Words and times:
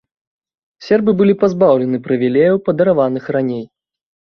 Сербы 0.85 1.11
былі 1.19 1.35
пазбаўлены 1.43 2.01
прывілеяў, 2.09 2.55
падараваных 2.71 3.31
раней. 3.39 3.65